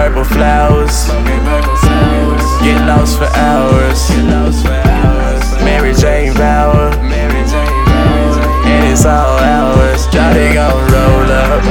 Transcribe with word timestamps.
purple 0.00 0.24
flowers. 0.24 0.96
Get 2.64 2.80
lost 2.88 3.18
for 3.18 3.28
hours. 3.36 4.00
Mary 5.62 5.92
Jane 5.92 6.32
Bauer. 6.40 6.88
And 8.64 8.82
it's 8.90 9.04
all 9.04 9.36
ours. 9.38 10.06
Johnny 10.08 10.54
gon' 10.56 10.80
roll 10.94 11.28
up. 11.44 11.62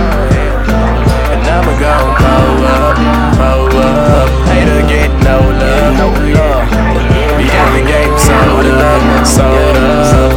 And 1.33 1.41
I'ma 1.55 1.73
gon' 1.81 2.11
pull 2.21 2.65
up. 2.77 2.97
Pull 3.41 3.79
up. 3.81 4.29
Hater 4.53 4.81
get 4.85 5.09
no 5.25 5.37
love. 5.63 5.97
Be 7.37 7.45
in 7.49 7.69
the 7.77 7.83
game 7.89 8.15
sold 8.29 8.67
up. 8.69 9.25
Sold 9.25 9.77
up. 10.13 10.33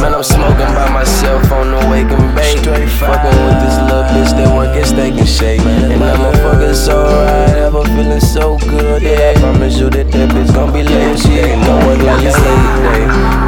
Man, 0.00 0.14
I'm 0.14 0.22
smoking 0.22 0.72
by 0.78 0.88
myself 0.92 1.50
on 1.50 1.66
the 1.72 1.80
wake 1.90 2.12
and. 2.12 2.30
Fucking 3.02 3.38
with 3.44 3.58
this 3.64 3.78
love 3.90 3.93
legs 4.84 4.92
taking 4.92 5.26
shape. 5.26 5.60
And 5.66 6.00
that 6.00 6.18
motherfucker 6.18 6.74
so 6.74 7.02
right, 7.04 7.56
ever 7.56 7.84
feeling 7.84 8.20
so 8.20 8.58
good. 8.58 9.02
Yeah, 9.02 9.32
I 9.36 9.40
promise 9.40 9.78
you 9.78 9.90
that 9.90 10.10
that 10.10 10.30
bitch 10.30 10.54
gon' 10.54 10.72
be 10.72 10.82
late. 10.82 11.18
She 11.18 11.38
ain't 11.38 11.60
no 11.62 11.76
one 11.86 12.04
like 12.04 12.24
it's 12.24 12.38
late 12.38 12.68
today. 12.76 13.06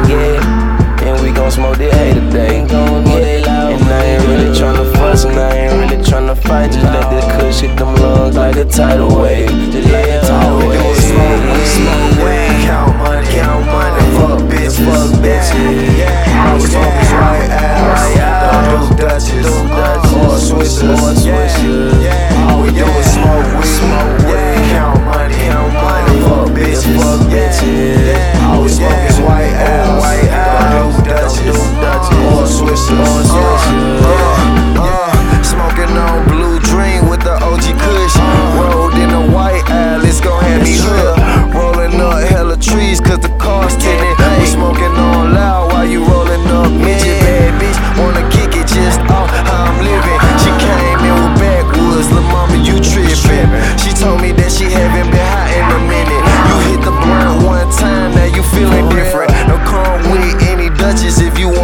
Yeah, 0.09 1.07
and 1.07 1.23
we 1.23 1.31
gon' 1.31 1.51
smoke 1.51 1.77
the 1.77 1.91
hay 1.91 2.13
today. 2.13 2.65
Yeah. 2.67 3.69
And 3.69 3.83
I 3.83 4.03
ain't 4.03 4.27
really 4.27 4.49
tryna 4.57 4.91
fuss, 4.93 5.25
and 5.25 5.37
I 5.37 5.55
ain't 5.55 5.91
really 5.91 6.03
tryna 6.03 6.37
fight. 6.37 6.71
Just 6.71 6.83
let 6.85 7.09
this 7.09 7.25
cushion 7.37 7.75
them 7.75 7.95
lungs 7.95 8.35
like 8.35 8.55
a 8.55 8.65
tidal 8.65 9.21
wave. 9.21 9.49
Just 9.71 9.89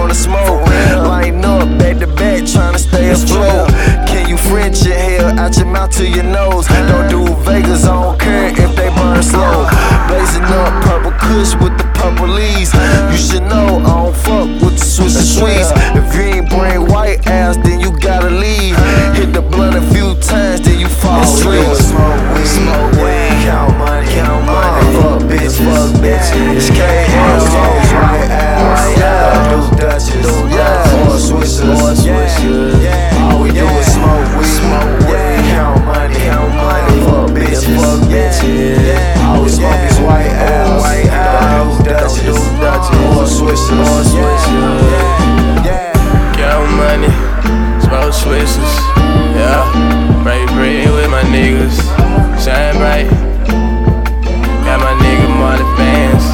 wanna 0.04 0.14
smoke. 0.14 0.66
Line 1.08 1.46
up, 1.46 1.68
back 1.80 1.98
to 2.00 2.08
back, 2.08 2.46
trying 2.46 2.74
to 2.74 2.80
stay 2.80 3.10
afloat. 3.10 3.70
Can 4.06 4.28
you 4.28 4.38
French 4.38 4.84
your 4.86 4.96
hair 4.96 5.30
out 5.40 5.56
your 5.56 5.66
mouth 5.66 5.92
to 5.98 6.06
your 6.08 6.26
nose? 6.26 6.68
Don't 6.68 7.10
do 7.10 7.23
More 43.24 43.32
Swisses. 43.32 43.72
More 43.72 44.04
Swisses. 44.04 44.48
Yeah. 44.92 45.64
yeah. 45.64 46.36
Girl 46.36 46.68
money, 46.76 47.08
smoke 47.80 48.12
Swisses. 48.12 48.74
Yeah. 49.34 49.64
Break 50.24 50.46
bread 50.50 50.92
with 50.92 51.10
my 51.10 51.22
niggas. 51.32 51.80
Shine 52.44 52.76
bright. 52.76 53.10
Got 54.66 54.82
my 54.82 54.92
nigga 55.02 55.30
Marley 55.40 55.64
Bandz. 55.78 56.26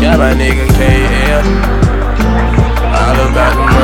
Got 0.00 0.20
my 0.20 0.32
nigga 0.32 0.64
KL. 0.78 1.44
All 2.94 3.28
about 3.28 3.56
the 3.56 3.62
money. 3.64 3.79